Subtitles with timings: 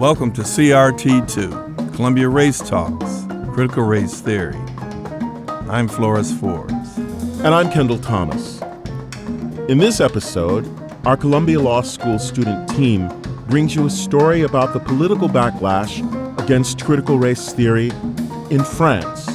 [0.00, 4.56] Welcome to CRT2, Columbia Race Talks, Critical Race Theory.
[5.68, 6.96] I'm Flores Forbes.
[6.96, 8.62] And I'm Kendall Thomas.
[9.68, 10.66] In this episode,
[11.06, 13.10] our Columbia Law School student team
[13.50, 16.00] brings you a story about the political backlash
[16.42, 17.90] against critical race theory
[18.48, 19.26] in France.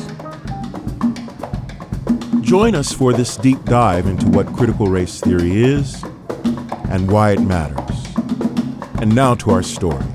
[2.42, 6.04] Join us for this deep dive into what critical race theory is
[6.90, 8.04] and why it matters.
[9.00, 10.15] And now to our story.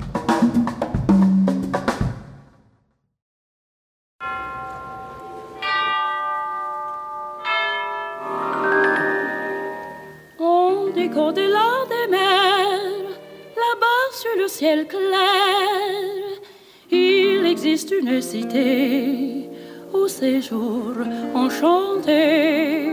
[18.21, 19.49] Cité
[19.93, 20.95] au séjour
[21.35, 22.91] enchanté.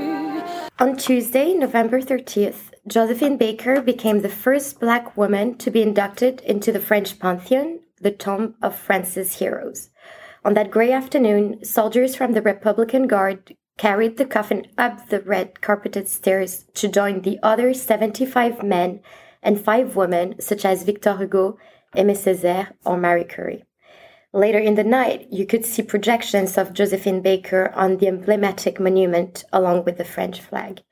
[0.81, 6.71] On Tuesday, November 30th, Josephine Baker became the first black woman to be inducted into
[6.73, 9.91] the French Pantheon, the tomb of France's heroes.
[10.45, 15.61] On that gray afternoon, soldiers from the Republican Guard carried the coffin up the red
[15.61, 19.01] carpeted stairs to join the other 75 men
[19.43, 21.59] and five women such as Victor Hugo,
[21.97, 23.68] Aimé Césaire, or Marie Curie.
[24.33, 29.45] Later in the night, you could see projections of Josephine Baker on the emblematic monument
[29.53, 30.83] along with the French flag.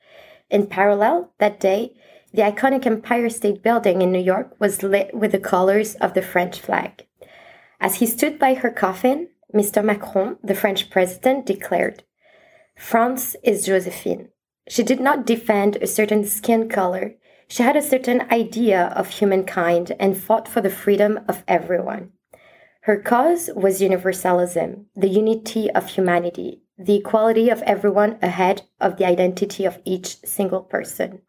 [0.49, 1.93] In parallel, that day,
[2.33, 6.21] the iconic Empire State Building in New York was lit with the colors of the
[6.21, 7.05] French flag.
[7.79, 9.83] As he stood by her coffin, Mr.
[9.83, 12.03] Macron, the French president, declared,
[12.75, 14.29] France is Josephine.
[14.67, 17.15] She did not defend a certain skin color.
[17.47, 22.11] She had a certain idea of humankind and fought for the freedom of everyone.
[22.87, 29.05] Her cause was universalism, the unity of humanity, the equality of everyone ahead of the
[29.05, 31.19] identity of each single person.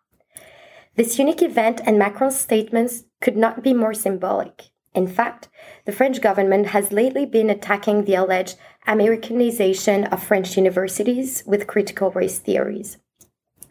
[0.94, 4.66] This unique event and Macron's statements could not be more symbolic.
[4.94, 5.48] In fact,
[5.84, 8.56] the French government has lately been attacking the alleged
[8.86, 12.98] Americanization of French universities with critical race theories.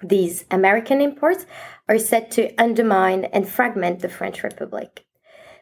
[0.04, 1.46] These American imports
[1.88, 5.07] are said to undermine and fragment the French Republic.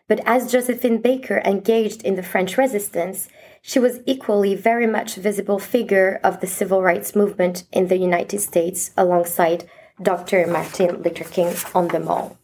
[0.07, 3.27] But as Josephine Baker engaged in the French resistance,
[3.61, 8.39] she was equally very much visible figure of the civil rights movement in the United
[8.39, 9.67] States alongside
[9.99, 10.45] Dr.
[10.45, 12.37] Martin Luther King on the Mall.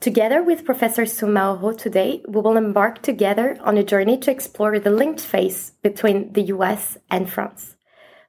[0.00, 4.90] Together with Professor Soumahoro today, we will embark together on a journey to explore the
[4.90, 7.76] linked face between the US and France.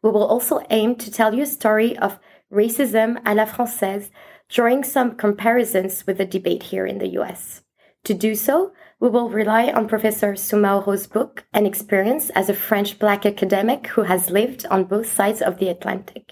[0.02, 2.19] We will also aim to tell you a story of
[2.50, 4.09] racism à la française,
[4.47, 7.64] drawing some comparisons with the debate here in the US.
[8.07, 13.00] To do so, we will rely on Professor Soumahoro's book and experience as a French
[13.00, 16.31] black academic who has lived on both sides of the Atlantic.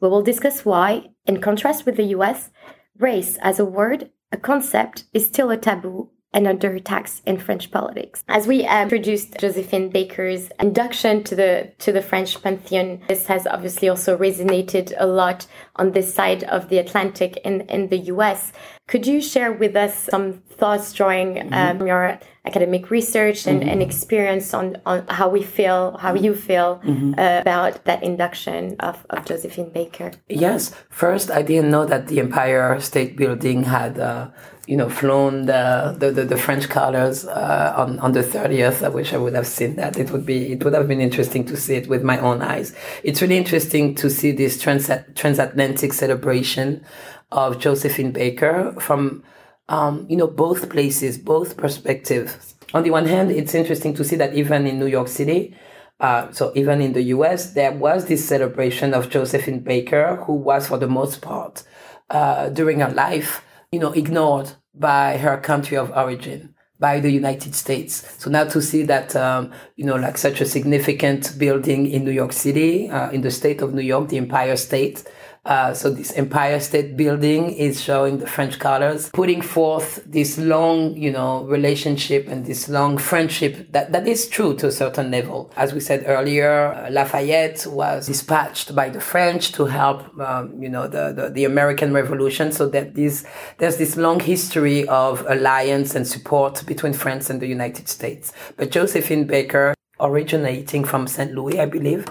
[0.00, 2.50] We will discuss why, in contrast with the US,
[2.96, 7.70] race as a word, a concept, is still a taboo and under attacks in French
[7.70, 8.22] politics.
[8.28, 13.46] As we uh, introduced Josephine Baker's induction to the to the French pantheon, this has
[13.46, 15.46] obviously also resonated a lot
[15.76, 18.52] on this side of the Atlantic in, in the US.
[18.86, 21.80] Could you share with us some thoughts drawing mm -hmm.
[21.80, 23.72] um, your academic research and, mm -hmm.
[23.72, 27.10] and experience on, on how we feel, how you feel mm -hmm.
[27.18, 30.10] uh, about that induction of, of Josephine Baker?
[30.26, 30.72] Yes.
[30.90, 34.24] First, I didn't know that the Empire State Building had uh,
[34.68, 38.84] you know, flown the, the, the, the French colors uh, on, on the 30th.
[38.84, 39.98] I wish I would have seen that.
[39.98, 42.74] It would be, it would have been interesting to see it with my own eyes.
[43.02, 46.84] It's really interesting to see this trans- transatlantic celebration
[47.32, 49.24] of Josephine Baker from,
[49.70, 52.54] um, you know, both places, both perspectives.
[52.74, 55.56] On the one hand, it's interesting to see that even in New York City,
[55.98, 60.68] uh, so even in the US, there was this celebration of Josephine Baker, who was
[60.68, 61.62] for the most part,
[62.10, 63.42] uh, during her life,
[63.72, 68.06] you know, ignored by her country of origin by the United States.
[68.18, 72.12] So now to see that, um, you know, like such a significant building in New
[72.12, 75.04] York City, uh, in the state of New York, the Empire State,
[75.44, 80.96] uh, so this Empire State Building is showing the French colors, putting forth this long,
[80.96, 85.50] you know, relationship and this long friendship that, that is true to a certain level.
[85.56, 90.68] As we said earlier, uh, Lafayette was dispatched by the French to help, um, you
[90.68, 92.52] know, the, the, the American Revolution.
[92.52, 93.24] So that this,
[93.58, 98.32] there's this long history of alliance and support between France and the United States.
[98.56, 101.32] But Josephine Baker, originating from St.
[101.34, 102.06] Louis, I believe,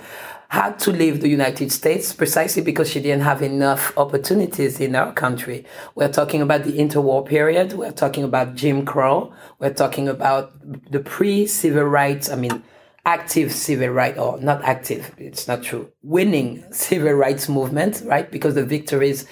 [0.50, 5.12] had to leave the United States precisely because she didn't have enough opportunities in our
[5.14, 5.66] country.
[5.96, 7.74] We're talking about the interwar period.
[7.74, 9.34] We're talking about Jim Crow.
[9.60, 10.52] We're talking about
[10.90, 12.30] the pre-civil rights.
[12.30, 12.64] I mean,
[13.06, 15.14] active civil rights or not active.
[15.18, 15.92] It's not true.
[16.02, 18.30] Winning civil rights movement, right?
[18.32, 19.26] Because the victories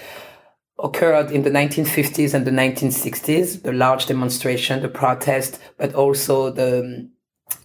[0.83, 7.09] occurred in the 1950s and the 1960s, the large demonstration, the protest, but also the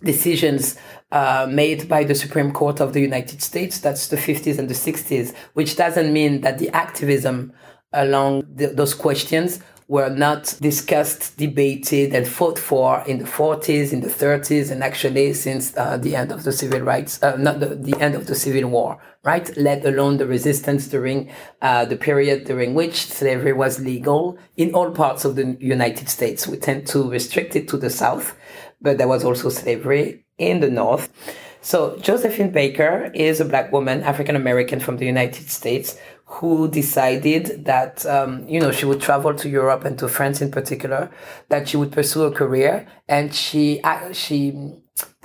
[0.05, 0.77] decisions
[1.13, 3.81] uh, made by the Supreme Court of the United States.
[3.81, 7.53] That's the 50s and the 60s, which doesn't mean that the activism
[7.93, 9.61] along the, those questions
[9.91, 15.35] were not discussed, debated, and fought for in the 40s, in the 30s, and actually
[15.35, 18.37] since uh, the end of the civil rights, uh, not the, the end of the
[18.37, 19.51] civil war, right?
[19.57, 21.29] Let alone the resistance during
[21.61, 26.47] uh, the period during which slavery was legal in all parts of the United States.
[26.47, 28.37] We tend to restrict it to the South,
[28.81, 31.09] but there was also slavery in the North.
[31.63, 37.67] So Josephine Baker is a black woman, African American from the United States, who decided
[37.67, 41.11] that um, you know she would travel to Europe and to France in particular,
[41.51, 44.73] that she would pursue a career, and she uh, she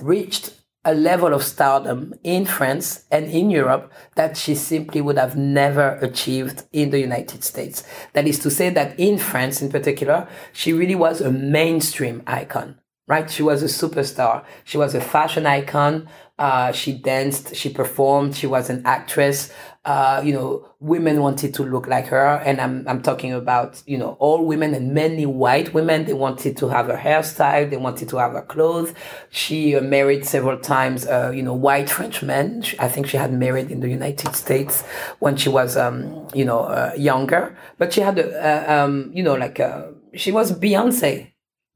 [0.01, 0.53] reached
[0.83, 5.97] a level of stardom in France and in Europe that she simply would have never
[6.01, 7.83] achieved in the United States.
[8.13, 12.79] That is to say that in France in particular, she really was a mainstream icon
[13.07, 13.29] right?
[13.29, 14.43] She was a superstar.
[14.63, 16.07] She was a fashion icon.
[16.37, 19.53] Uh, she danced, she performed, she was an actress.
[19.85, 22.41] Uh, you know, women wanted to look like her.
[22.43, 26.05] And I'm, I'm talking about, you know, all women and mainly white women.
[26.05, 27.69] They wanted to have her hairstyle.
[27.69, 28.93] They wanted to have her clothes.
[29.29, 32.63] She uh, married several times, uh, you know, white French men.
[32.79, 34.81] I think she had married in the United States
[35.19, 37.55] when she was, um, you know, uh, younger.
[37.77, 39.83] But she had, a, um, you know, like, uh,
[40.15, 41.31] she was Beyonce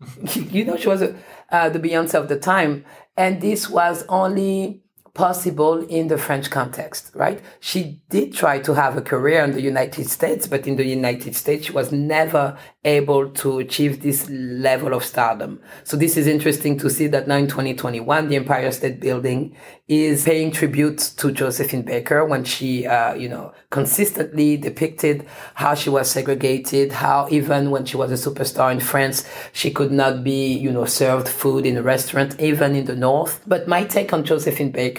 [0.34, 1.04] you know, she was
[1.51, 2.86] uh, the Beyonce of the time.
[3.18, 4.84] And this was only
[5.14, 7.42] possible in the French context, right?
[7.60, 11.36] She did try to have a career in the United States, but in the United
[11.36, 15.60] States, she was never able to achieve this level of stardom.
[15.84, 19.56] So this is interesting to see that now in 2021, the Empire State Building
[19.88, 25.26] is paying tribute to Josephine Baker when she, uh, you know, consistently depicted
[25.56, 29.92] how she was segregated, how even when she was a superstar in France, she could
[29.92, 33.42] not be, you know, served food in a restaurant, even in the North.
[33.48, 34.99] But my take on Josephine Baker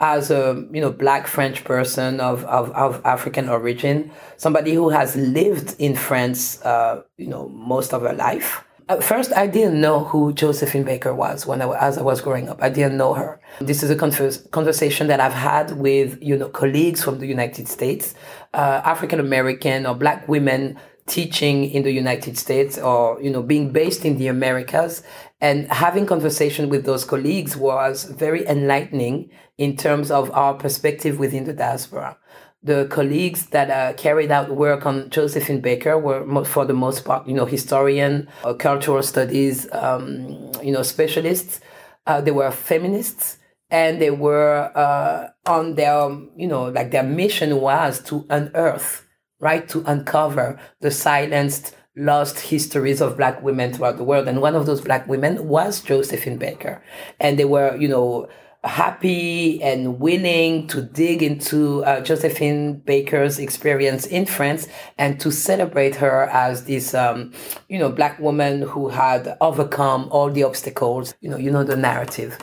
[0.00, 5.16] as a you know black French person of, of, of African origin, somebody who has
[5.16, 8.64] lived in France, uh, you know, most of her life.
[8.86, 12.50] At first, I didn't know who Josephine Baker was when I, as I was growing
[12.50, 12.62] up.
[12.62, 13.40] I didn't know her.
[13.60, 17.66] This is a converse, conversation that I've had with you know colleagues from the United
[17.68, 18.14] States,
[18.52, 23.70] uh, African American or black women teaching in the United States or you know being
[23.72, 25.02] based in the Americas
[25.44, 31.44] and having conversation with those colleagues was very enlightening in terms of our perspective within
[31.44, 32.16] the diaspora.
[32.62, 37.28] The colleagues that uh, carried out work on Josephine Baker were, for the most part,
[37.28, 41.60] you know, historian, or cultural studies, um, you know, specialists.
[42.06, 43.36] Uh, they were feminists,
[43.70, 49.06] and they were uh, on their, you know, like their mission was to unearth,
[49.40, 54.28] right, to uncover the silenced, lost histories of black women throughout the world.
[54.28, 56.82] And one of those black women was Josephine Baker,
[57.20, 58.28] and they were, you know
[58.64, 64.66] happy and willing to dig into uh, Josephine Baker's experience in France
[64.98, 67.32] and to celebrate her as this, um,
[67.68, 71.14] you know, black woman who had overcome all the obstacles.
[71.20, 72.38] You know, you know the narrative.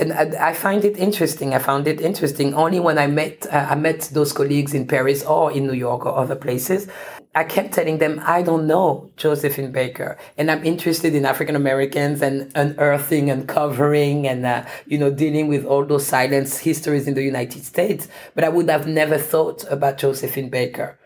[0.00, 1.54] And I, find it interesting.
[1.54, 5.24] I found it interesting only when I met uh, I met those colleagues in Paris
[5.24, 6.88] or in New York or other places
[7.36, 12.22] I kept telling them, I don't know Josephine Baker, and I'm interested in African Americans
[12.22, 17.12] and unearthing and covering and, uh, you know, dealing with all those silence histories in
[17.12, 18.08] the United States.
[18.34, 20.98] But I would have never thought about Josephine Baker.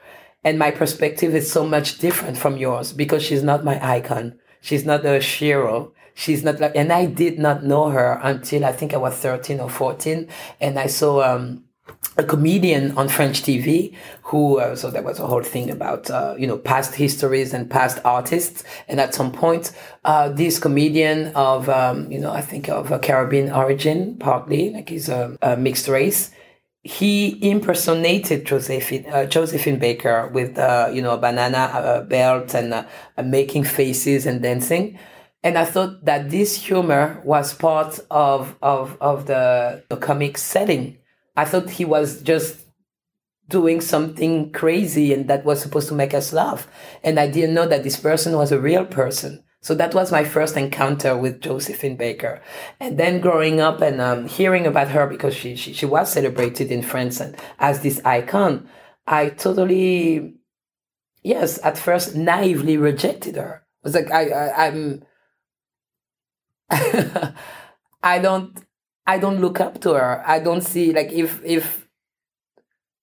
[0.44, 4.38] And my perspective is so much different from yours because she's not my icon.
[4.60, 5.92] She's not a hero.
[6.20, 9.58] She's not like, and I did not know her until I think I was 13
[9.58, 10.28] or 14.
[10.60, 11.64] And I saw, um,
[12.18, 16.34] a comedian on French TV who, uh, so there was a whole thing about, uh,
[16.38, 18.64] you know, past histories and past artists.
[18.86, 19.72] And at some point,
[20.04, 24.90] uh, this comedian of, um, you know, I think of a Caribbean origin, partly, like
[24.90, 26.32] he's a, a mixed race.
[26.82, 32.86] He impersonated Josephine, uh, Josephine Baker with, uh, you know, a banana uh, belt and
[33.24, 34.98] making faces and dancing.
[35.42, 40.98] And I thought that this humor was part of, of, of the, the comic setting
[41.40, 42.66] I thought he was just
[43.48, 46.68] doing something crazy and that was supposed to make us laugh.
[47.02, 49.42] And I didn't know that this person was a real person.
[49.62, 52.42] So that was my first encounter with Josephine Baker.
[52.78, 56.70] And then growing up and um, hearing about her because she, she, she was celebrated
[56.70, 58.68] in France and as this icon,
[59.06, 60.34] I totally,
[61.22, 63.64] yes, at first naively rejected her.
[63.82, 65.02] I was like, I, I I'm,
[68.02, 68.56] I don't,
[69.06, 70.22] I don't look up to her.
[70.26, 71.86] I don't see like if if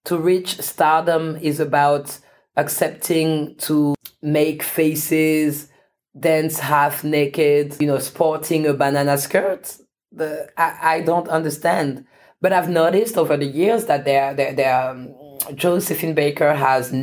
[0.05, 2.17] to reach stardom is about
[2.55, 5.69] accepting to make faces,
[6.17, 9.77] dance half naked, you know, sporting a banana skirt.
[10.11, 12.05] The, I, I don't understand.
[12.41, 15.13] But I've noticed over the years that there, there, there, um,
[15.55, 16.93] Josephine Baker has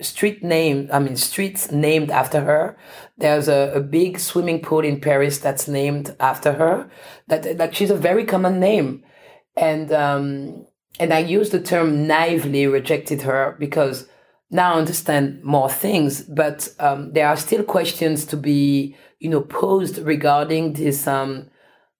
[0.00, 2.76] street name, I mean, streets named after her.
[3.16, 6.90] There's a, a big swimming pool in Paris that's named after her.
[7.26, 9.04] That, that she's a very common name.
[9.56, 10.66] And, um,
[11.00, 14.08] and I use the term naively rejected her because
[14.50, 19.42] now I understand more things, but um, there are still questions to be, you know,
[19.42, 21.50] posed regarding this um,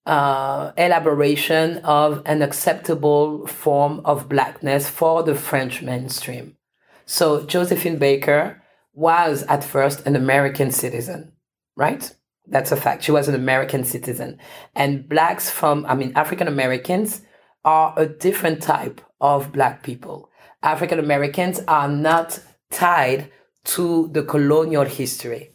[0.08, 6.56] uh, elaboration of an acceptable form of blackness for the French mainstream.
[7.04, 8.62] So Josephine Baker
[8.94, 11.32] was at first an American citizen,
[11.76, 12.10] right?
[12.46, 13.04] That's a fact.
[13.04, 14.38] She was an American citizen.
[14.74, 17.20] And blacks from, I mean, African Americans
[17.64, 20.30] are a different type of black people.
[20.62, 23.30] African Americans are not tied
[23.64, 25.52] to the colonial history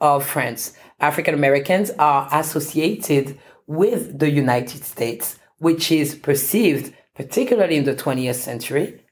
[0.00, 0.72] of France.
[0.98, 8.34] African Americans are associated with the United States, which is perceived, particularly in the 20th
[8.34, 9.02] century,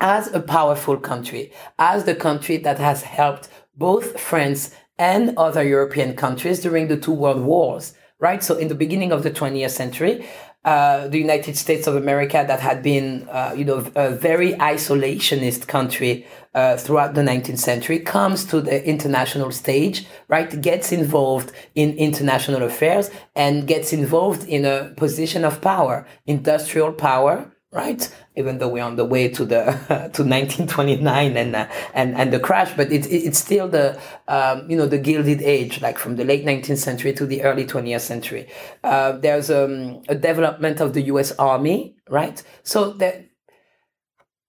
[0.00, 6.14] as a powerful country, as the country that has helped both France and other European
[6.14, 8.42] countries during the two world wars, right?
[8.42, 10.26] So in the beginning of the 20th century,
[10.66, 15.68] uh, the United States of America that had been, uh, you know, a very isolationist
[15.68, 20.60] country uh, throughout the 19th century comes to the international stage, right?
[20.60, 27.52] Gets involved in international affairs and gets involved in a position of power, industrial power,
[27.76, 28.10] right?
[28.36, 29.64] Even though we're on the way to the
[30.14, 34.76] to 1929 and uh, and and the crash, but it's it's still the um, you
[34.78, 38.48] know the gilded age, like from the late 19th century to the early 20th century.
[38.82, 41.32] Uh, there's um, a development of the U.S.
[41.38, 42.42] Army, right?
[42.62, 43.24] So that.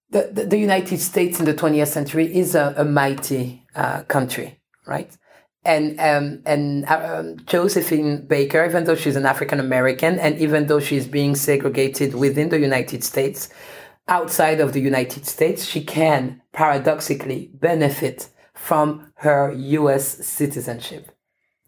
[0.10, 4.58] The, the, the United States in the 20th century is a, a mighty uh, country,
[4.86, 5.12] right?
[5.68, 10.80] And um, and um, Josephine Baker, even though she's an African American, and even though
[10.80, 13.50] she's being segregated within the United States,
[14.08, 20.26] outside of the United States, she can paradoxically benefit from her U.S.
[20.26, 21.12] citizenship,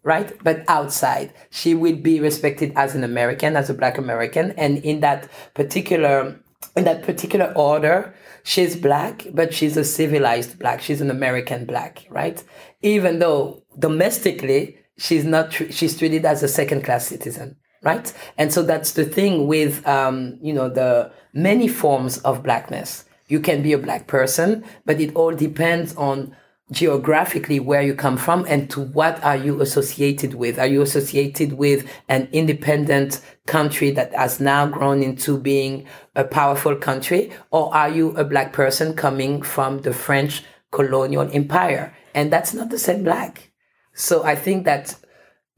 [0.02, 0.32] right?
[0.42, 5.00] But outside, she will be respected as an American, as a Black American, and in
[5.00, 6.40] that particular
[6.76, 10.80] in that particular order, she's black, but she's a civilized black.
[10.80, 12.42] She's an American black, right?
[12.82, 18.12] Even though domestically, she's not, she's treated as a second class citizen, right?
[18.38, 23.04] And so that's the thing with, um, you know, the many forms of blackness.
[23.28, 26.34] You can be a black person, but it all depends on
[26.70, 30.58] geographically where you come from and to what are you associated with.
[30.58, 36.76] Are you associated with an independent country that has now grown into being a powerful
[36.76, 37.32] country?
[37.50, 41.94] Or are you a black person coming from the french colonial empire?
[42.14, 43.50] And that's not the same black.
[43.92, 44.94] So i think that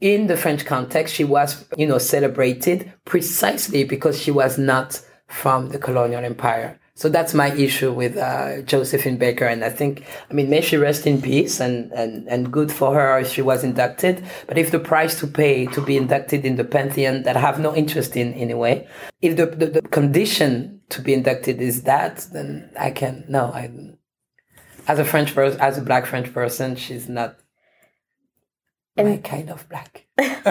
[0.01, 5.69] in the french context she was you know celebrated precisely because she was not from
[5.69, 10.33] the colonial empire so that's my issue with uh, Josephine Baker, and I think, I
[10.33, 13.63] mean, may she rest in peace, and, and, and good for her if she was
[13.63, 14.23] inducted.
[14.45, 17.59] But if the price to pay to be inducted in the pantheon that I have
[17.59, 18.87] no interest in anyway,
[19.21, 23.45] if the, the, the condition to be inducted is that, then I can no.
[23.45, 23.71] I
[24.87, 27.37] as a French person, as a black French person, she's not
[28.97, 30.02] and, my kind of black.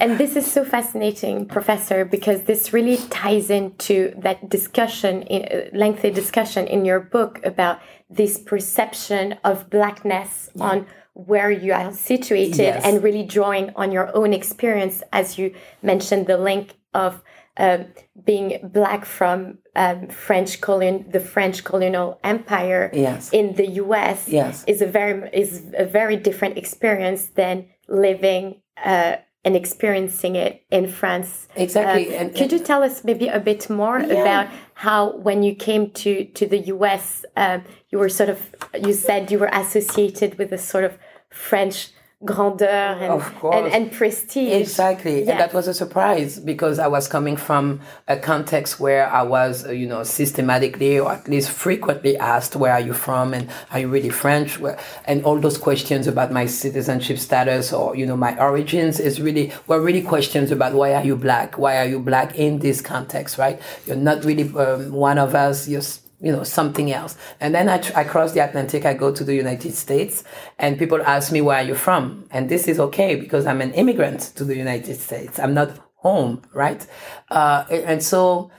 [0.00, 6.10] and this is so fascinating, Professor, because this really ties into that discussion, uh, lengthy
[6.10, 10.64] discussion in your book about this perception of blackness yeah.
[10.64, 12.84] on where you are situated yes.
[12.84, 17.22] and really drawing on your own experience, as you mentioned, the link of
[17.56, 17.78] uh,
[18.24, 23.30] being black from um, French colon the French colonial empire yes.
[23.32, 24.28] in the U.S.
[24.28, 24.64] Yes.
[24.66, 30.88] is a very is a very different experience than living uh, and experiencing it in
[30.88, 31.48] France.
[31.56, 32.14] Exactly.
[32.14, 34.22] Uh, and, could you tell us maybe a bit more yeah.
[34.22, 38.54] about how, when you came to to the US, uh, you were sort of
[38.86, 40.98] you said you were associated with a sort of
[41.30, 41.92] French
[42.24, 43.22] grandeur and,
[43.54, 44.52] and, and, prestige.
[44.52, 45.20] Exactly.
[45.20, 49.64] And that was a surprise because I was coming from a context where I was,
[49.64, 53.34] uh, you know, systematically or at least frequently asked, where are you from?
[53.34, 54.58] And are you really French?
[55.04, 59.52] And all those questions about my citizenship status or, you know, my origins is really,
[59.68, 61.56] were really questions about why are you black?
[61.56, 63.60] Why are you black in this context, right?
[63.86, 65.68] You're not really um, one of us.
[65.68, 65.82] You're
[66.20, 67.16] you know, something else.
[67.40, 70.24] And then I, I cross the Atlantic, I go to the United States,
[70.58, 72.26] and people ask me, where are you from?
[72.30, 75.38] And this is okay because I'm an immigrant to the United States.
[75.38, 76.84] I'm not home, right?
[77.30, 78.50] Uh, and so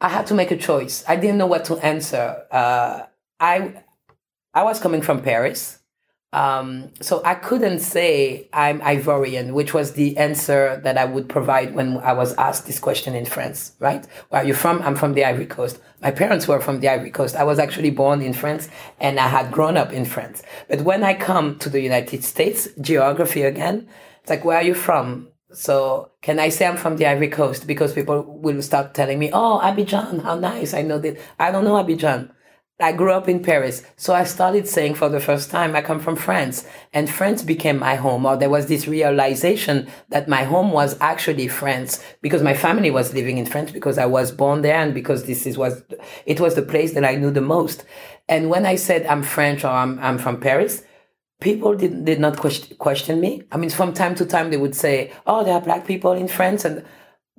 [0.00, 1.04] I had to make a choice.
[1.08, 2.44] I didn't know what to answer.
[2.50, 3.02] Uh,
[3.40, 3.82] I,
[4.54, 5.78] I was coming from Paris.
[6.32, 11.74] Um, so I couldn't say I'm Ivorian, which was the answer that I would provide
[11.74, 14.06] when I was asked this question in France, right?
[14.28, 14.82] Where are you from?
[14.82, 15.80] I'm from the Ivory Coast.
[16.02, 17.36] My parents were from the Ivory Coast.
[17.36, 18.68] I was actually born in France
[19.00, 20.42] and I had grown up in France.
[20.68, 23.88] But when I come to the United States, geography again,
[24.20, 25.28] it's like, where are you from?
[25.52, 27.66] So can I say I'm from the Ivory Coast?
[27.66, 30.74] Because people will start telling me, oh, Abidjan, how nice.
[30.74, 31.18] I know that.
[31.38, 32.30] I don't know Abidjan.
[32.78, 33.82] I grew up in Paris.
[33.96, 37.78] So I started saying for the first time, I come from France and France became
[37.78, 38.26] my home.
[38.26, 43.14] Or there was this realization that my home was actually France because my family was
[43.14, 45.82] living in France because I was born there and because this is was,
[46.26, 47.84] it was the place that I knew the most.
[48.28, 50.82] And when I said I'm French or I'm, I'm from Paris,
[51.40, 53.42] people did, did not question, question me.
[53.52, 56.28] I mean, from time to time, they would say, Oh, there are black people in
[56.28, 56.66] France.
[56.66, 56.84] And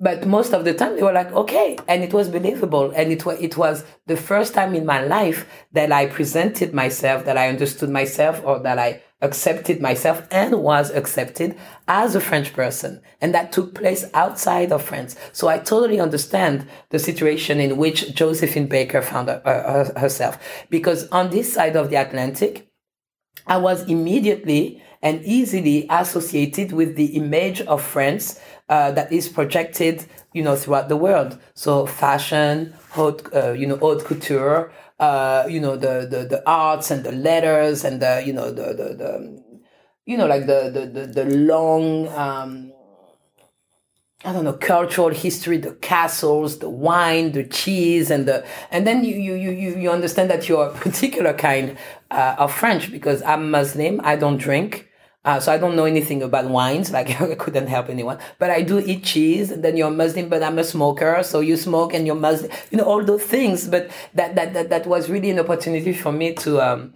[0.00, 1.76] but most of the time they were like okay.
[1.88, 2.92] And it was believable.
[2.94, 7.24] And it was it was the first time in my life that i presented myself
[7.24, 12.52] that i understood myself or that i accepted myself and was accepted as a french
[12.52, 13.02] person.
[13.20, 15.16] And that took place outside of france.
[15.32, 20.38] So i totally understand the situation in which josephine baker found herself.
[20.70, 22.70] Because on this side of the atlantic
[23.48, 30.04] i was immediately and easily associated with the image of france uh, that is projected,
[30.34, 31.38] you know, throughout the world.
[31.54, 36.90] So fashion, haute, uh, you know, haute couture, uh, you know, the, the, the arts
[36.90, 39.42] and the letters and the, you know, the, the, the
[40.04, 42.72] you know, like the, the, the, the long, um,
[44.24, 49.04] I don't know, cultural history, the castles, the wine, the cheese, and the, and then
[49.04, 51.76] you, you, you, you understand that you're a particular kind
[52.10, 54.87] uh, of French because I'm Muslim, I don't drink.
[55.24, 58.18] Uh, so I don't know anything about wines, like I couldn't help anyone.
[58.38, 61.56] But I do eat cheese, and then you're Muslim, but I'm a smoker, so you
[61.56, 63.68] smoke and you're Muslim, you know, all those things.
[63.68, 66.94] But that that that, that was really an opportunity for me to um,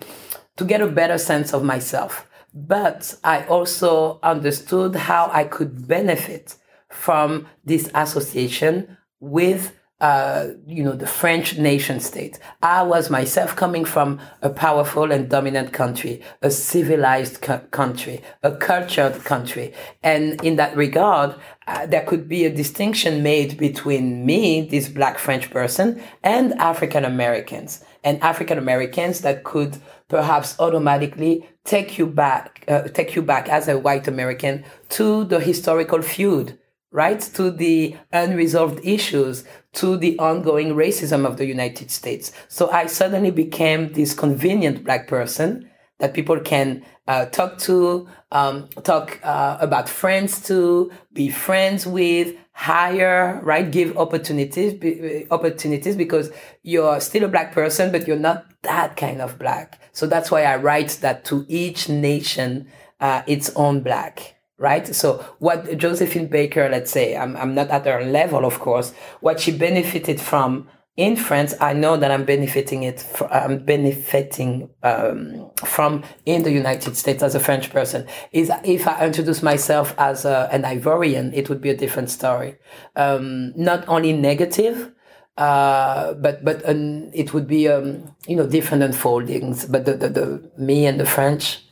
[0.56, 2.28] to get a better sense of myself.
[2.54, 6.56] But I also understood how I could benefit
[6.90, 12.40] from this association with uh, you know, the French nation state.
[12.60, 19.24] I was myself coming from a powerful and dominant country, a civilized country, a cultured
[19.24, 19.72] country.
[20.02, 21.36] And in that regard,
[21.68, 27.04] uh, there could be a distinction made between me, this black French person, and African
[27.04, 27.84] Americans.
[28.02, 29.76] And African Americans that could
[30.08, 35.38] perhaps automatically take you back, uh, take you back as a white American to the
[35.38, 36.58] historical feud
[36.92, 37.20] right?
[37.20, 42.32] To the unresolved issues, to the ongoing racism of the United States.
[42.48, 48.68] So I suddenly became this convenient black person that people can uh, talk to, um,
[48.82, 53.70] talk uh, about friends to, be friends with, hire, right?
[53.70, 56.30] Give opportunities, be, opportunities because
[56.62, 59.80] you're still a black person, but you're not that kind of black.
[59.92, 62.68] So that's why I write that to each nation,
[63.00, 64.86] uh, its own black right?
[64.94, 69.40] So what Josephine Baker, let's say, I'm, I'm not at her level, of course, what
[69.40, 73.04] she benefited from in France, I know that I'm benefiting it.
[73.30, 78.06] I'm benefiting um, from in the United States as a French person.
[78.30, 82.58] Is if I introduce myself as a, an Ivorian, it would be a different story.
[82.94, 84.92] Um, not only negative,
[85.38, 89.64] uh, but but um, it would be um, you know different unfoldings.
[89.64, 91.64] But the, the, the me and the French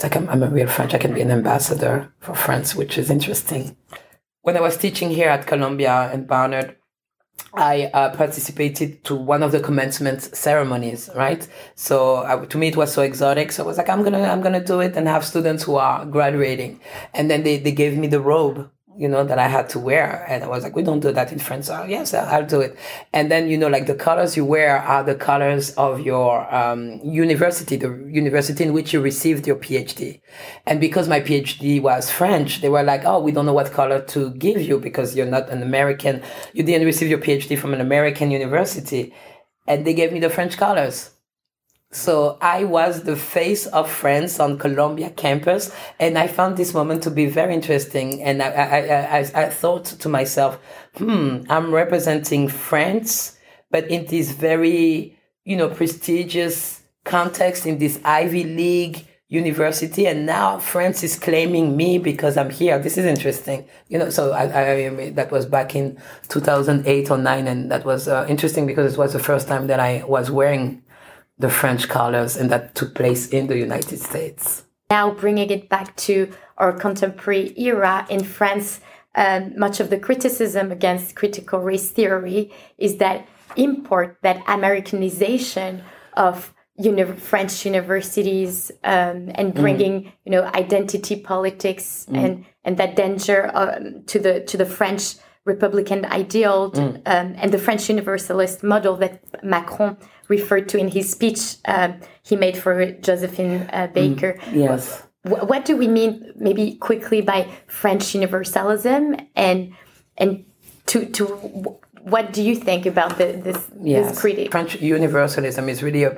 [0.00, 0.94] it's like I'm, I'm a real French.
[0.94, 3.76] I can be an ambassador for France, which is interesting.
[4.40, 6.76] When I was teaching here at Columbia and Barnard,
[7.52, 11.46] I uh, participated to one of the commencement ceremonies, right?
[11.74, 13.52] So uh, to me, it was so exotic.
[13.52, 16.06] So I was like, I'm gonna, I'm gonna do it and have students who are
[16.06, 16.80] graduating.
[17.12, 20.26] And then they, they gave me the robe you know, that I had to wear.
[20.28, 21.68] And I was like, we don't do that in France.
[21.68, 22.76] So yes, I'll do it.
[23.14, 27.00] And then, you know, like the colors you wear are the colors of your um,
[27.02, 30.20] university, the university in which you received your PhD.
[30.66, 34.02] And because my PhD was French, they were like, oh, we don't know what color
[34.02, 36.22] to give you because you're not an American.
[36.52, 39.14] You didn't receive your PhD from an American university.
[39.66, 41.08] And they gave me the French colors.
[41.92, 47.02] So I was the face of France on Columbia campus, and I found this moment
[47.02, 48.22] to be very interesting.
[48.22, 50.60] And I, I, I, I thought to myself,
[50.96, 53.36] hmm, I'm representing France,
[53.70, 60.58] but in this very, you know, prestigious context in this Ivy League university, and now
[60.58, 62.78] France is claiming me because I'm here.
[62.78, 64.10] This is interesting, you know.
[64.10, 65.98] So I, I that was back in
[66.28, 69.80] 2008 or nine, and that was uh, interesting because it was the first time that
[69.80, 70.82] I was wearing
[71.40, 74.64] the French colors, and that took place in the United States.
[74.90, 78.80] Now, bringing it back to our contemporary era in France,
[79.14, 83.26] um, much of the criticism against critical race theory is that
[83.56, 85.82] import, that Americanization
[86.14, 93.50] of uni- French universities um, and bringing you know identity politics and and that danger
[93.54, 96.72] um, to the to the French republican ideal
[97.06, 99.96] um, and the French universalist model that Macron
[100.30, 102.72] referred to in his speech um, he made for
[103.06, 104.38] Josephine uh, Baker.
[104.54, 105.02] Yes.
[105.28, 109.74] Wh- What do we mean, maybe quickly, by French universalism, and
[110.16, 110.44] and
[110.86, 111.24] to to
[112.12, 114.50] what do you think about the, this this critique?
[114.52, 116.12] French universalism is really a,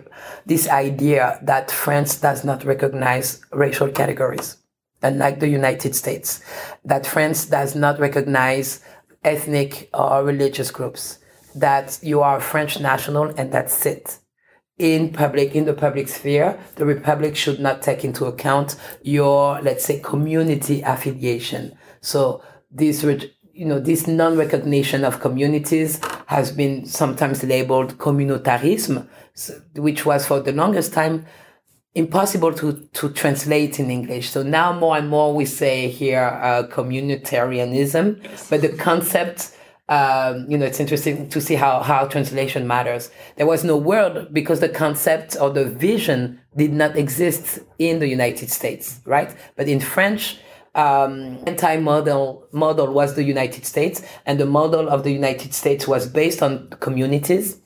[0.47, 4.57] this idea that France does not recognize racial categories,
[5.03, 6.41] unlike the United States,
[6.85, 8.81] that France does not recognize
[9.25, 11.19] ethnic or religious groups,
[11.55, 14.19] that you are a French national and that's it.
[14.79, 19.85] In public, in the public sphere, the republic should not take into account your, let's
[19.85, 21.77] say, community affiliation.
[22.01, 23.05] So this,
[23.53, 29.07] you know, this non-recognition of communities has been sometimes labeled communautarism,
[29.77, 31.27] which was for the longest time
[31.95, 34.31] impossible to, to translate in English.
[34.31, 39.55] So now more and more we say here uh, communitarianism, but the concept,
[39.89, 43.11] um, you know, it's interesting to see how, how translation matters.
[43.37, 48.09] There was no word because the concept or the vision did not exist in the
[48.09, 49.35] United States, right?
[49.57, 50.39] But in French,
[50.75, 56.09] um, anti-model model was the United States, and the model of the United States was
[56.09, 57.61] based on communities,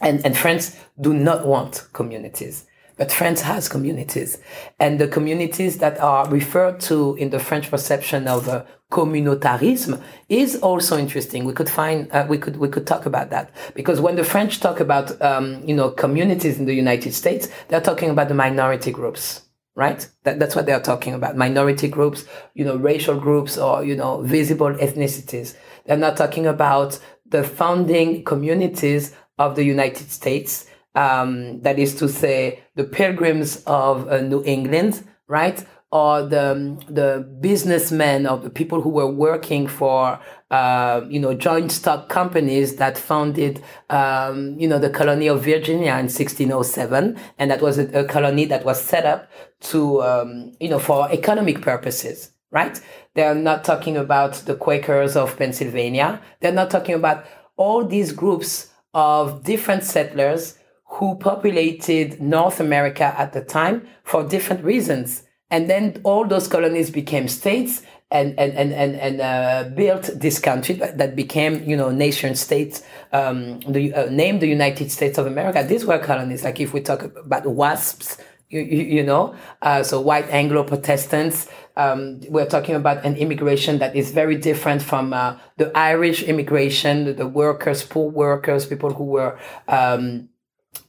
[0.00, 2.66] and and France do not want communities.
[3.00, 4.36] But France has communities,
[4.78, 10.56] and the communities that are referred to in the French perception of uh, communautarisme is
[10.56, 11.46] also interesting.
[11.46, 14.60] We could find, uh, we could, we could talk about that because when the French
[14.60, 18.90] talk about, um, you know, communities in the United States, they're talking about the minority
[18.90, 20.06] groups, right?
[20.24, 21.38] That, that's what they're talking about.
[21.38, 25.56] Minority groups, you know, racial groups or, you know, visible ethnicities.
[25.86, 32.08] They're not talking about the founding communities of the United States um, that is to
[32.08, 35.64] say the pilgrims of uh, New England, right?
[35.92, 41.72] Or the the businessmen or the people who were working for uh, you know joint
[41.72, 47.60] stock companies that founded um, you know the colony of Virginia in 1607, and that
[47.60, 49.28] was a, a colony that was set up
[49.60, 52.80] to um, you know for economic purposes, right?
[53.14, 56.22] They're not talking about the Quakers of Pennsylvania.
[56.38, 57.26] They're not talking about
[57.56, 60.56] all these groups of different settlers
[60.90, 65.22] who populated North America at the time for different reasons.
[65.50, 70.38] And then all those colonies became states and, and, and, and, and uh, built this
[70.38, 75.26] country that became, you know, nation states, um, the, uh, named the United States of
[75.26, 75.62] America.
[75.62, 76.42] These were colonies.
[76.42, 81.48] Like if we talk about WASPs, you, you, you know, uh, so white Anglo Protestants.
[81.76, 87.04] Um, we're talking about an immigration that is very different from uh, the Irish immigration,
[87.04, 90.28] the, the workers, poor workers, people who were, um,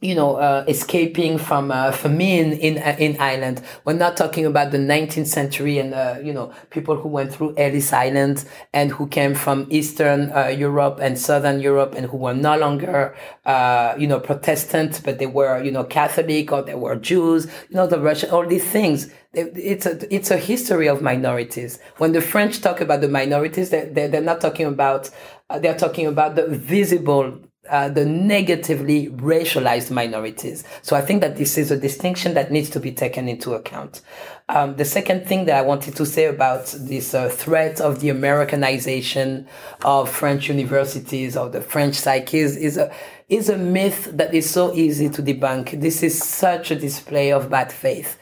[0.02, 3.62] you know, uh, escaping from uh, famine in uh, in Ireland.
[3.86, 7.56] We're not talking about the 19th century and uh, you know people who went through
[7.56, 12.34] Ellis Island and who came from Eastern uh, Europe and Southern Europe and who were
[12.34, 13.16] no longer
[13.46, 17.46] uh, you know Protestant, but they were you know Catholic or they were Jews.
[17.70, 19.12] You know the Russian, all these things.
[19.34, 21.80] It's a it's a history of minorities.
[21.98, 25.12] When the French talk about the minorities, they they they're not talking about
[25.60, 27.38] they're talking about the visible
[27.70, 30.64] uh, the negatively racialized minorities.
[30.82, 34.02] So I think that this is a distinction that needs to be taken into account.
[34.50, 38.10] Um, the second thing that I wanted to say about this uh, threat of the
[38.10, 39.48] Americanization
[39.86, 42.92] of French universities or the French psyche is, is a
[43.30, 45.80] is a myth that is so easy to debunk.
[45.80, 48.20] This is such a display of bad faith.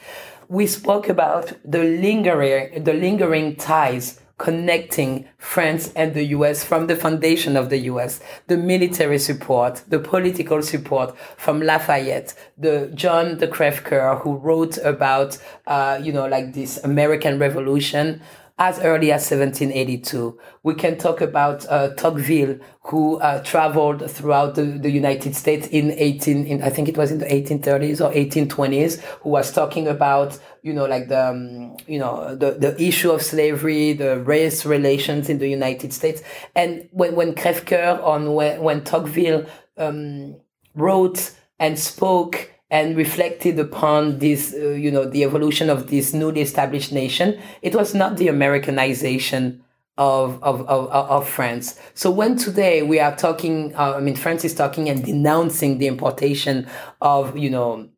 [0.50, 6.96] We spoke about the lingering the lingering ties connecting France and the US from the
[6.96, 13.48] foundation of the US, the military support, the political support from Lafayette, the John de
[13.48, 18.22] Crèvecoeur who wrote about, uh, you know, like this American Revolution
[18.60, 20.38] as early as 1782.
[20.64, 25.92] We can talk about uh, Tocqueville, who uh, traveled throughout the, the United States in
[25.92, 30.38] 18, in, I think it was in the 1830s or 1820s, who was talking about,
[30.62, 35.30] you know, like the, um, you know, the, the issue of slavery, the race relations
[35.30, 36.22] in the United States.
[36.54, 39.46] And when, when Crèvecoeur on when, when Tocqueville
[39.78, 40.36] um,
[40.76, 46.42] wrote and spoke and reflected upon this, uh, you know, the evolution of this newly
[46.42, 49.64] established nation, it was not the Americanization
[49.98, 51.80] of, of, of, of France.
[51.94, 55.88] So when today we are talking, uh, I mean, France is talking and denouncing the
[55.88, 56.68] importation
[57.02, 57.90] of, you know,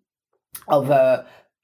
[0.68, 1.24] of uh,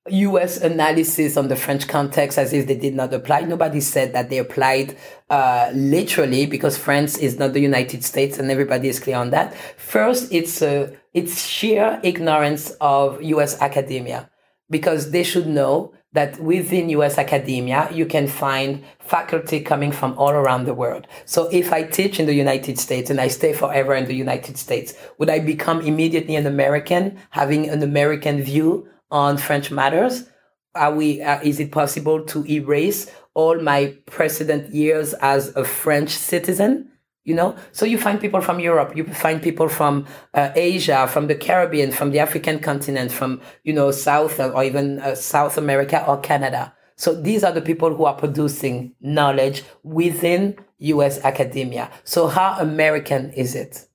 [0.09, 0.61] U.S.
[0.61, 3.41] analysis on the French context as if they did not apply.
[3.41, 4.95] Nobody said that they applied
[5.29, 9.55] uh, literally because France is not the United States, and everybody is clear on that.
[9.77, 14.29] First, it's a it's sheer ignorance of US academia
[14.69, 20.29] because they should know that within US academia, you can find faculty coming from all
[20.29, 21.07] around the world.
[21.25, 24.57] So if I teach in the United States and I stay forever in the United
[24.57, 30.29] States, would I become immediately an American, having an American view on French matters?
[30.75, 36.11] Are we, uh, is it possible to erase all my precedent years as a French
[36.11, 36.91] citizen?
[37.27, 37.55] You know?
[37.73, 41.91] So you find people from europe you find people from uh, asia from the caribbean
[41.91, 46.73] from the african continent from you know south or even uh, south america or canada.
[46.95, 51.91] So these are the people who are producing knowledge within us academia.
[52.03, 53.87] So how american is it?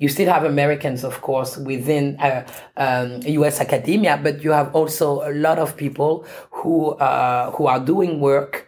[0.00, 3.60] You still have Americans, of course, within uh, um, U.S.
[3.60, 8.67] academia, but you have also a lot of people who uh, who are doing work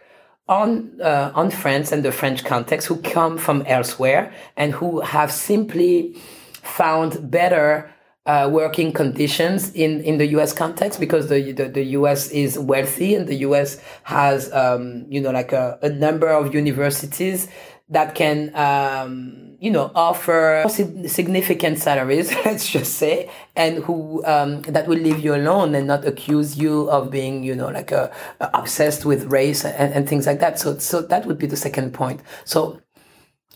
[0.51, 5.31] on uh, on France and the French context who come from elsewhere and who have
[5.31, 6.13] simply
[6.61, 7.89] found better
[8.25, 10.53] uh, working conditions in, in the U.S.
[10.53, 12.29] context because the, the, the U.S.
[12.29, 13.81] is wealthy and the U.S.
[14.03, 17.47] has um, you know like a, a number of universities
[17.91, 24.87] that can um, you know, offer significant salaries, let's just say, and who um, that
[24.87, 28.11] will leave you alone and not accuse you of being, you know, like a
[28.55, 30.57] obsessed with race and, and things like that.
[30.57, 32.21] So, so that would be the second point.
[32.43, 32.81] So,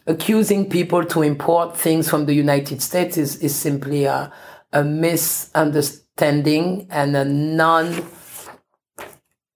[0.05, 4.31] accusing people to import things from the United States is is simply a
[4.73, 8.05] a misunderstanding and a non.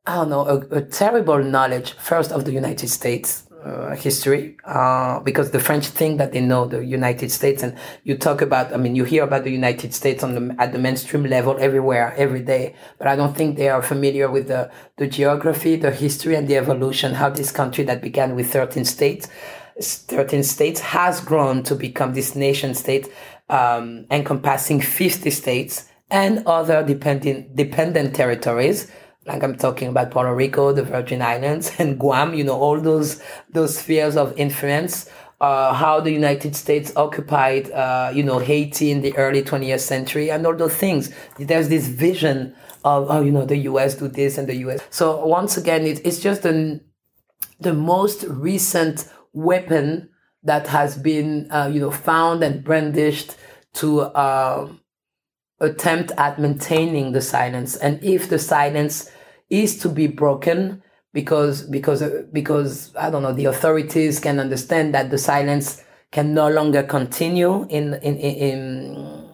[0.08, 5.19] I don't know, a, a terrible knowledge first of the United States uh, history uh,
[5.19, 8.74] because the French think that they know the United States, and you talk about.
[8.74, 12.13] I mean, you hear about the United States on the at the mainstream level everywhere,
[12.17, 12.76] every day.
[12.98, 16.58] But I don't think they are familiar with the the geography, the history, and the
[16.58, 17.13] evolution.
[17.15, 19.28] How this country that began with thirteen states,
[19.82, 23.12] thirteen states, has grown to become this nation state
[23.50, 28.89] um, encompassing fifty states and other dependent dependent territories
[29.30, 33.22] like I'm talking about Puerto Rico, the Virgin Islands, and Guam, you know, all those
[33.50, 35.10] those spheres of influence.
[35.42, 40.30] Uh, how the United States occupied, uh, you know, Haiti in the early 20th century,
[40.30, 41.13] and all those things.
[41.38, 43.96] There's this vision of, oh, you know, the U.S.
[43.96, 44.82] do this and the U.S.
[44.89, 46.82] So once again, it, it's just the
[47.62, 50.10] the most recent weapon
[50.44, 53.38] that has been, uh, you know, found and brandished
[53.76, 54.70] to uh,
[55.60, 57.76] attempt at maintaining the silence.
[57.76, 59.10] And if the silence
[59.50, 60.82] is to be broken
[61.14, 66.50] because because because I don't know the authorities can understand that the silence can no
[66.50, 69.30] longer continue in in, in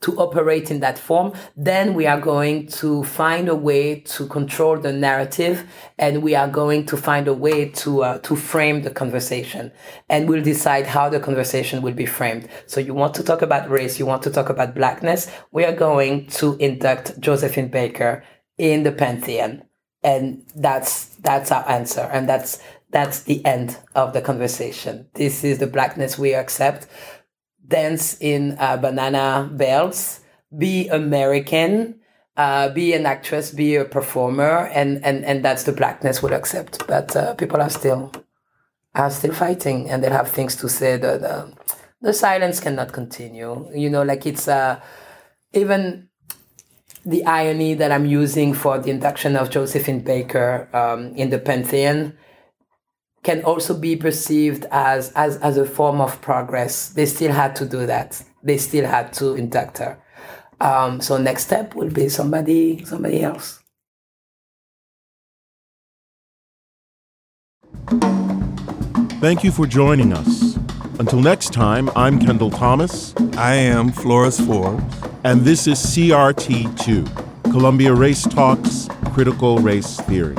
[0.00, 4.78] to operate in that form, then we are going to find a way to control
[4.78, 5.64] the narrative,
[5.98, 9.70] and we are going to find a way to uh, to frame the conversation,
[10.08, 12.48] and we'll decide how the conversation will be framed.
[12.66, 15.74] So you want to talk about race, you want to talk about blackness, we are
[15.74, 18.24] going to induct Josephine Baker
[18.58, 19.62] in the pantheon.
[20.02, 22.08] And that's that's our answer.
[22.12, 25.08] And that's that's the end of the conversation.
[25.14, 26.86] This is the blackness we accept.
[27.66, 30.20] Dance in uh, banana belts.
[30.56, 32.00] Be american.
[32.36, 34.66] Uh, be an actress be a performer.
[34.72, 36.86] And and and that's the blackness we'll accept.
[36.86, 38.12] But uh, people are still
[38.94, 41.00] are still fighting and they'll have things to say.
[41.00, 41.46] Uh,
[42.00, 43.68] the silence cannot continue.
[43.74, 44.80] You know like it's uh
[45.52, 46.08] even
[47.06, 52.18] the irony that I'm using for the induction of Josephine Baker um, in the Pantheon
[53.22, 56.90] can also be perceived as, as, as a form of progress.
[56.90, 58.22] They still had to do that.
[58.42, 59.98] They still had to induct her.
[60.60, 63.60] Um, so next step will be somebody somebody else.
[69.20, 70.45] Thank you for joining us.
[70.98, 73.14] Until next time, I'm Kendall Thomas.
[73.36, 74.82] I am Flores Forbes.
[75.24, 80.36] And this is CRT2, Columbia Race Talks Critical Race Theory.